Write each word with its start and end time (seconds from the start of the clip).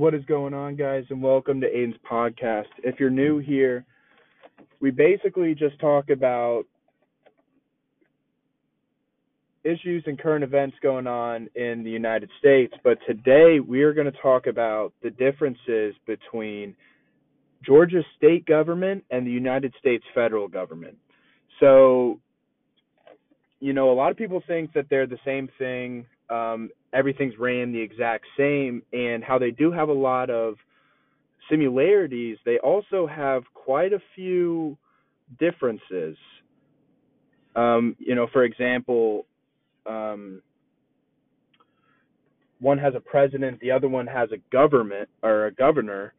What 0.00 0.14
is 0.14 0.24
going 0.24 0.54
on, 0.54 0.76
guys, 0.76 1.04
and 1.10 1.22
welcome 1.22 1.60
to 1.60 1.66
Aiden's 1.66 1.98
podcast. 2.10 2.68
If 2.82 2.98
you're 2.98 3.10
new 3.10 3.36
here, 3.36 3.84
we 4.80 4.90
basically 4.90 5.54
just 5.54 5.78
talk 5.78 6.08
about 6.08 6.64
issues 9.62 10.02
and 10.06 10.18
current 10.18 10.42
events 10.42 10.74
going 10.82 11.06
on 11.06 11.50
in 11.54 11.84
the 11.84 11.90
United 11.90 12.30
States, 12.38 12.72
but 12.82 12.96
today 13.06 13.60
we 13.60 13.82
are 13.82 13.92
going 13.92 14.10
to 14.10 14.18
talk 14.22 14.46
about 14.46 14.94
the 15.02 15.10
differences 15.10 15.94
between 16.06 16.74
Georgia's 17.62 18.06
state 18.16 18.46
government 18.46 19.04
and 19.10 19.26
the 19.26 19.30
United 19.30 19.74
States 19.78 20.04
federal 20.14 20.48
government. 20.48 20.96
So, 21.60 22.18
you 23.60 23.74
know, 23.74 23.92
a 23.92 23.96
lot 23.96 24.10
of 24.10 24.16
people 24.16 24.42
think 24.46 24.72
that 24.72 24.86
they're 24.88 25.06
the 25.06 25.18
same 25.26 25.50
thing. 25.58 26.06
Um, 26.30 26.70
everything's 26.92 27.34
ran 27.38 27.72
the 27.72 27.80
exact 27.80 28.24
same, 28.36 28.82
and 28.92 29.24
how 29.24 29.38
they 29.38 29.50
do 29.50 29.72
have 29.72 29.88
a 29.88 29.92
lot 29.92 30.30
of 30.30 30.54
similarities, 31.50 32.38
they 32.44 32.58
also 32.58 33.06
have 33.06 33.42
quite 33.54 33.92
a 33.92 33.98
few 34.14 34.78
differences. 35.38 36.16
Um, 37.56 37.96
you 37.98 38.14
know, 38.14 38.28
for 38.32 38.44
example, 38.44 39.26
um, 39.86 40.40
one 42.60 42.78
has 42.78 42.94
a 42.94 43.00
president, 43.00 43.58
the 43.60 43.70
other 43.72 43.88
one 43.88 44.06
has 44.06 44.30
a 44.32 44.38
government 44.52 45.08
or 45.22 45.46
a 45.46 45.52
governor, 45.52 46.14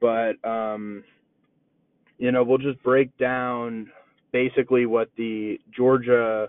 but 0.00 0.32
um, 0.48 1.02
you 2.18 2.30
know, 2.30 2.44
we'll 2.44 2.58
just 2.58 2.82
break 2.82 3.16
down 3.18 3.90
basically 4.32 4.86
what 4.86 5.10
the 5.16 5.58
Georgia 5.74 6.48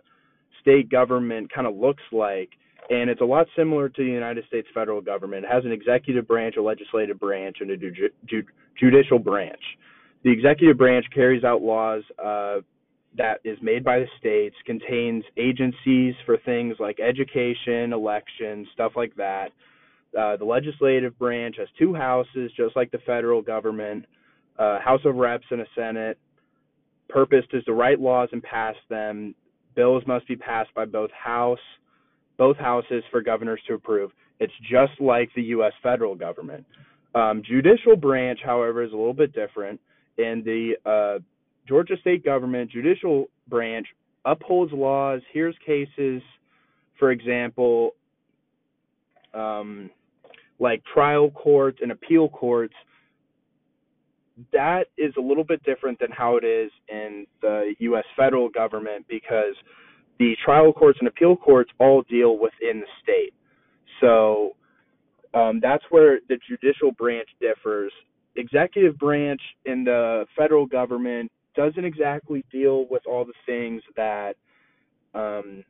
state 0.61 0.89
government 0.89 1.51
kind 1.51 1.65
of 1.65 1.75
looks 1.75 2.03
like 2.11 2.49
and 2.89 3.09
it's 3.09 3.21
a 3.21 3.25
lot 3.25 3.47
similar 3.55 3.89
to 3.89 4.03
the 4.03 4.09
United 4.09 4.45
States 4.47 4.67
federal 4.73 5.01
government. 5.01 5.45
It 5.45 5.51
has 5.51 5.65
an 5.65 5.71
executive 5.71 6.27
branch, 6.27 6.55
a 6.57 6.61
legislative 6.61 7.19
branch, 7.19 7.57
and 7.61 7.71
a 7.71 7.77
ju- 7.77 8.09
ju- 8.25 8.43
judicial 8.79 9.19
branch. 9.19 9.61
The 10.23 10.31
executive 10.31 10.77
branch 10.77 11.05
carries 11.13 11.43
out 11.43 11.61
laws 11.61 12.03
uh, 12.23 12.57
that 13.17 13.39
is 13.43 13.57
made 13.61 13.83
by 13.83 13.99
the 13.99 14.07
states, 14.19 14.55
contains 14.65 15.23
agencies 15.37 16.15
for 16.25 16.37
things 16.45 16.75
like 16.79 16.99
education, 16.99 17.93
elections, 17.93 18.67
stuff 18.73 18.93
like 18.95 19.15
that. 19.15 19.49
Uh, 20.17 20.37
the 20.37 20.45
legislative 20.45 21.17
branch 21.19 21.55
has 21.57 21.67
two 21.77 21.93
houses, 21.93 22.51
just 22.57 22.75
like 22.75 22.91
the 22.91 22.97
federal 23.05 23.41
government, 23.41 24.05
uh, 24.57 24.79
House 24.79 25.01
of 25.05 25.15
Reps 25.15 25.45
and 25.51 25.61
a 25.61 25.65
Senate. 25.75 26.17
Purpose 27.07 27.45
is 27.53 27.63
to 27.65 27.73
write 27.73 27.99
laws 27.99 28.29
and 28.31 28.41
pass 28.41 28.75
them. 28.89 29.35
Bills 29.75 30.03
must 30.07 30.27
be 30.27 30.35
passed 30.35 30.73
by 30.73 30.85
both 30.85 31.11
House 31.11 31.59
both 32.39 32.57
houses 32.57 33.03
for 33.11 33.21
governors 33.21 33.59
to 33.67 33.75
approve. 33.75 34.11
It's 34.39 34.53
just 34.61 34.99
like 34.99 35.29
the 35.35 35.43
U.S. 35.43 35.73
federal 35.83 36.15
government. 36.15 36.65
Um, 37.13 37.43
judicial 37.45 37.97
branch, 37.97 38.39
however, 38.43 38.81
is 38.81 38.93
a 38.93 38.95
little 38.95 39.13
bit 39.13 39.33
different. 39.33 39.79
In 40.17 40.41
the 40.45 40.73
uh, 40.89 41.19
Georgia 41.67 41.95
state 41.99 42.23
government, 42.23 42.71
judicial 42.71 43.25
branch 43.49 43.87
upholds 44.25 44.71
laws, 44.71 45.21
hears 45.33 45.53
cases, 45.65 46.21
for 46.97 47.11
example, 47.11 47.91
um, 49.33 49.89
like 50.59 50.81
trial 50.93 51.29
courts 51.31 51.79
and 51.81 51.91
appeal 51.91 52.29
courts. 52.29 52.73
That 54.53 54.85
is 54.97 55.13
a 55.17 55.21
little 55.21 55.43
bit 55.43 55.61
different 55.63 55.99
than 55.99 56.11
how 56.11 56.37
it 56.37 56.45
is 56.45 56.71
in 56.87 57.27
the 57.41 57.73
U.S. 57.79 58.05
federal 58.15 58.47
government 58.47 59.05
because 59.09 59.55
the 60.19 60.35
trial 60.43 60.73
courts 60.73 60.99
and 60.99 61.07
appeal 61.07 61.35
courts 61.35 61.71
all 61.79 62.03
deal 62.03 62.37
within 62.37 62.81
the 62.81 62.87
state. 63.01 63.33
So 64.01 64.55
um, 65.33 65.59
that's 65.61 65.83
where 65.89 66.19
the 66.27 66.37
judicial 66.47 66.91
branch 66.91 67.29
differs. 67.39 67.91
Executive 68.35 68.97
branch 68.97 69.41
in 69.65 69.83
the 69.83 70.25
federal 70.37 70.65
government 70.65 71.31
doesn't 71.55 71.83
exactly 71.83 72.43
deal 72.51 72.85
with 72.89 73.03
all 73.07 73.25
the 73.25 73.33
things 73.45 73.81
that 73.95 74.35
um, 75.13 75.63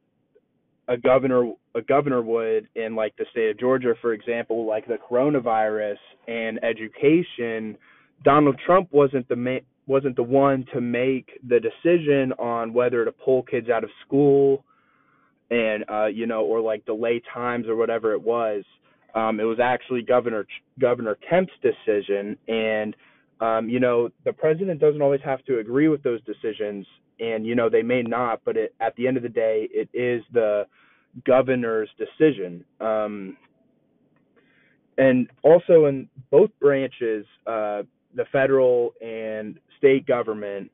a 0.88 0.98
governor 0.98 1.54
a 1.76 1.82
governor 1.82 2.22
would 2.22 2.68
in 2.76 2.96
like 2.96 3.16
the 3.18 3.26
state 3.32 3.52
of 3.52 3.60
Georgia, 3.60 3.94
for 4.02 4.14
example, 4.14 4.68
like 4.68 4.88
the 4.88 4.98
coronavirus 5.10 5.98
and 6.28 6.60
education. 6.64 7.78
Donald 8.24 8.60
Trump 8.66 8.90
wasn't 8.92 9.28
the 9.30 9.36
main 9.36 9.62
wasn't 9.90 10.16
the 10.16 10.24
one 10.24 10.66
to 10.72 10.80
make 10.80 11.32
the 11.48 11.60
decision 11.60 12.32
on 12.34 12.74
whether 12.74 13.04
to 13.04 13.12
pull 13.12 13.42
kids 13.42 13.70
out 13.70 13.84
of 13.84 13.90
school 14.06 14.64
and 15.50 15.84
uh 15.90 16.06
you 16.06 16.28
know 16.28 16.46
or 16.46 16.62
like 16.62 16.86
delay 16.86 17.20
times 17.34 17.68
or 17.68 17.76
whatever 17.76 18.14
it 18.14 18.22
was. 18.22 18.64
Um 19.16 19.40
it 19.40 19.44
was 19.44 19.60
actually 19.60 20.04
governor 20.04 20.46
governor 20.80 21.18
Kemp's 21.28 21.54
decision. 21.64 22.38
And 22.48 22.96
um 23.42 23.68
you 23.68 23.80
know 23.80 24.10
the 24.26 24.32
president 24.34 24.80
doesn't 24.80 25.02
always 25.02 25.22
have 25.26 25.44
to 25.46 25.58
agree 25.58 25.88
with 25.88 26.04
those 26.04 26.22
decisions. 26.24 26.86
And 27.20 27.46
you 27.46 27.56
know 27.56 27.68
they 27.68 27.82
may 27.82 28.04
not 28.04 28.42
but 28.46 28.58
it, 28.58 28.76
at 28.80 28.96
the 28.96 29.08
end 29.08 29.18
of 29.18 29.24
the 29.24 29.30
day 29.30 29.68
it 29.72 29.90
is 29.92 30.24
the 30.32 30.68
governor's 31.26 31.90
decision. 31.98 32.64
Um 32.80 33.38
and 35.00 35.30
also 35.42 35.86
in 35.86 36.08
both 36.30 36.52
branches 36.60 37.26
uh 37.48 37.82
the 38.16 38.26
federal 38.32 38.94
and 39.02 39.60
state 39.78 40.06
government, 40.06 40.72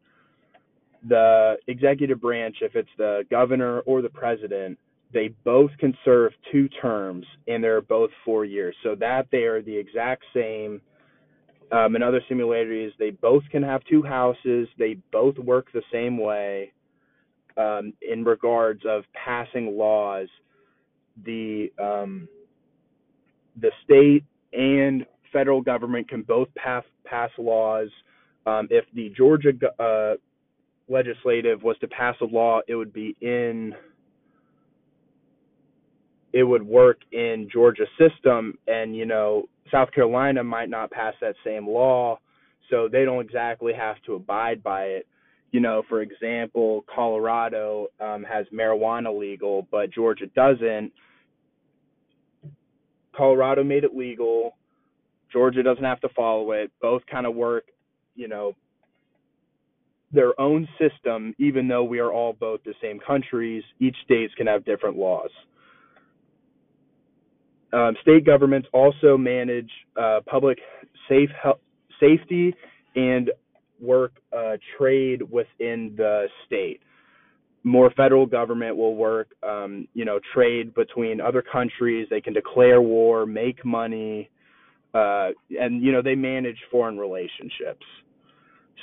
the 1.07 1.56
executive 1.68 2.22
branch, 2.22 2.57
if 2.62 2.75
it's 2.75 2.90
the 2.97 3.23
governor 3.29 3.79
or 3.81 4.01
the 4.01 4.09
president, 4.09 4.78
they 5.13 5.29
both 5.44 5.72
can 5.79 5.95
serve 6.03 6.34
two 6.51 6.68
terms 6.81 7.25
and 7.47 7.63
they're 7.63 7.81
both 7.81 8.09
four 8.24 8.45
years. 8.45 8.75
So 8.84 8.95
that 8.95 9.28
they 9.31 9.44
are 9.44 9.62
the 9.62 9.75
exact 9.75 10.24
same. 10.34 10.81
Um, 11.72 11.95
another 11.95 12.22
similarity 12.28 12.84
is 12.84 12.94
they 13.00 13.12
both 13.12 13.44
can 13.51 13.63
have 13.63 13.81
two 13.90 14.03
houses. 14.03 14.68
They 14.78 14.97
both 15.12 15.38
work 15.38 15.68
the 15.74 15.84
same 15.91 16.18
way 16.18 16.74
um, 17.57 17.94
in 18.01 18.24
regards 18.24 18.81
of 18.88 19.03
passing 19.13 19.78
laws. 19.78 20.28
The 21.24 21.72
um, 21.81 22.28
the 23.62 23.72
state 23.84 24.25
and 24.51 25.06
federal 25.35 25.62
government 25.62 26.07
can 26.07 26.22
both 26.22 26.47
pass 26.56 26.85
pass 27.03 27.29
laws 27.38 27.90
um, 28.46 28.68
if 28.72 28.85
the 28.94 29.12
Georgia 29.18 29.51
uh, 29.79 30.13
legislative 30.88 31.62
was 31.62 31.75
to 31.81 31.88
pass 31.88 32.16
a 32.22 32.25
law, 32.25 32.62
it 32.68 32.75
would 32.75 32.94
be 32.94 33.16
in 33.22 33.74
it 36.31 36.44
would 36.44 36.63
work 36.63 37.00
in 37.12 37.50
Georgia 37.51 37.85
system, 37.97 38.57
and 38.68 38.95
you 38.95 39.06
know 39.06 39.45
South 39.72 39.91
Carolina 39.91 40.44
might 40.44 40.69
not 40.69 40.91
pass 40.91 41.13
that 41.22 41.35
same 41.44 41.68
law, 41.68 42.19
so 42.69 42.88
they 42.91 43.03
don't 43.03 43.24
exactly 43.24 43.74
have 43.74 43.95
to 44.06 44.13
abide 44.13 44.62
by 44.62 44.83
it. 44.83 45.07
You 45.51 45.60
know, 45.60 45.83
for 45.88 46.01
example, 46.01 46.83
Colorado 46.94 47.88
um, 48.00 48.24
has 48.24 48.45
marijuana 48.54 49.18
legal, 49.18 49.68
but 49.71 49.92
Georgia 49.92 50.27
doesn't. 50.27 50.92
Colorado 53.15 53.63
made 53.63 53.86
it 53.86 53.95
legal. 53.95 54.56
Georgia 55.36 55.62
doesn't 55.62 55.84
have 55.84 56.00
to 56.00 56.10
follow 56.16 56.54
it. 56.54 56.72
Both 56.82 57.02
kind 57.12 57.26
of 57.26 57.36
work 57.36 57.66
you 58.16 58.30
know 58.30 58.56
their 60.14 60.40
own 60.40 60.66
system, 60.80 61.36
even 61.38 61.68
though 61.68 61.84
we 61.84 62.00
are 62.00 62.14
all 62.14 62.32
both 62.32 62.64
the 62.64 62.74
same 62.82 63.00
countries. 63.06 63.64
Each 63.80 63.98
states 64.06 64.34
can 64.38 64.48
have 64.48 64.64
different 64.64 64.96
laws. 64.96 65.30
Um, 67.74 67.96
state 68.02 68.26
governments 68.26 68.70
also 68.72 69.18
manage 69.18 69.70
uh, 70.00 70.22
public 70.26 70.58
safe 71.10 71.30
health, 71.44 71.60
safety 72.00 72.56
and 72.96 73.30
work 73.82 74.14
uh, 74.32 74.54
trade 74.78 75.22
within 75.22 75.94
the 75.98 76.28
state. 76.46 76.80
More 77.64 77.90
federal 77.98 78.26
government 78.26 78.78
will 78.78 78.96
work, 78.96 79.30
um, 79.44 79.86
you 79.94 80.06
know, 80.06 80.20
trade 80.34 80.74
between 80.76 81.20
other 81.20 81.42
countries. 81.42 82.08
They 82.10 82.22
can 82.22 82.34
declare 82.34 82.82
war, 82.82 83.26
make 83.26 83.66
money, 83.66 84.30
uh, 84.95 85.31
and 85.59 85.83
you 85.83 85.92
know 85.92 86.01
they 86.01 86.15
manage 86.15 86.57
foreign 86.71 86.97
relationships. 86.97 87.86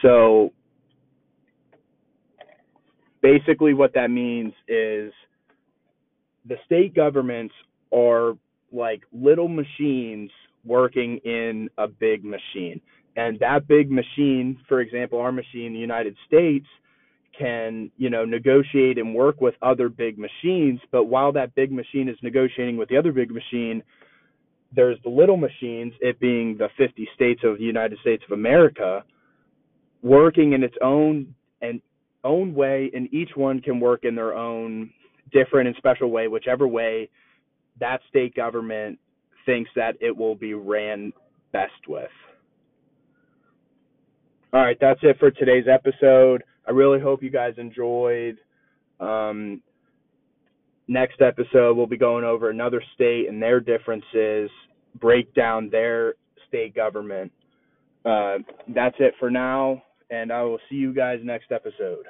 So 0.03 0.53
basically, 3.23 3.73
what 3.73 3.95
that 3.95 4.11
means 4.11 4.53
is 4.69 5.13
the 6.47 6.57
state 6.67 6.95
governments 6.95 7.55
are 7.95 8.35
like 8.73 9.03
little 9.13 9.49
machines 9.49 10.31
working 10.65 11.19
in 11.25 11.71
a 11.79 11.89
big 11.89 12.25
machine. 12.25 12.81
And 13.17 13.39
that 13.41 13.67
big 13.67 13.91
machine, 13.91 14.59
for 14.69 14.81
example, 14.81 15.19
our 15.19 15.33
machine 15.33 15.67
in 15.67 15.73
the 15.73 15.79
United 15.79 16.17
States, 16.27 16.67
can 17.39 17.91
you 17.97 18.11
know 18.11 18.27
negotiate 18.27 18.99
and 18.99 19.15
work 19.15 19.41
with 19.41 19.55
other 19.63 19.89
big 19.89 20.19
machines 20.19 20.79
but 20.91 21.05
while 21.05 21.33
that 21.33 21.55
big 21.55 21.73
machine 21.73 22.07
is 22.07 22.17
negotiating 22.23 22.77
with 22.77 22.91
the 22.91 22.97
other 22.99 23.11
big 23.11 23.31
machine 23.31 23.83
there's 24.75 24.99
the 25.05 25.11
little 25.11 25.37
machines 25.37 25.93
it 26.01 26.19
being 26.21 26.57
the 26.59 26.69
50 26.77 27.09
states 27.15 27.41
of 27.45 27.59
the 27.59 27.65
united 27.65 27.99
states 28.01 28.23
of 28.27 28.33
america 28.33 29.05
working 30.03 30.53
in 30.53 30.63
its 30.63 30.75
own 30.83 31.35
and 31.61 31.81
own 32.25 32.55
way, 32.55 32.91
and 32.95 33.13
each 33.13 33.31
one 33.35 33.61
can 33.61 33.81
work 33.81 34.05
in 34.05 34.15
their 34.15 34.35
own 34.35 34.91
different 35.33 35.69
and 35.69 35.77
special 35.77 36.11
way, 36.11 36.29
whichever 36.29 36.69
way 36.69 37.09
that 37.81 38.01
state 38.09 38.35
government 38.35 38.99
thinks 39.47 39.71
that 39.75 39.97
it 40.01 40.17
will 40.17 40.35
be 40.35 40.55
ran 40.55 41.13
best 41.53 41.89
with. 41.89 42.11
All 44.53 44.61
right, 44.61 44.77
that's 44.81 45.01
it 45.03 45.19
for 45.19 45.31
today's 45.31 45.65
episode. 45.73 46.45
I 46.69 46.73
really 46.73 47.01
hope 47.01 47.23
you 47.23 47.31
guys 47.31 47.55
enjoyed. 47.57 48.37
Um, 49.01 49.63
next 50.89 51.21
episode, 51.21 51.77
we'll 51.77 51.87
be 51.87 51.97
going 51.97 52.25
over 52.25 52.51
another 52.51 52.83
state 52.95 53.29
and 53.29 53.43
their 53.43 53.61
differences, 53.61 54.51
break 55.01 55.33
down 55.35 55.69
their 55.71 56.15
state 56.49 56.75
government. 56.75 57.33
Uh, 58.05 58.39
that's 58.69 58.97
it 58.99 59.15
for 59.19 59.31
now, 59.31 59.83
and 60.11 60.33
I 60.33 60.43
will 60.43 60.59
see 60.69 60.77
you 60.77 60.93
guys 60.93 61.21
next 61.23 61.53
episode. 61.53 62.07